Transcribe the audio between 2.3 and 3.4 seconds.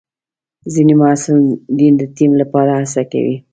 لپاره هڅه کوي.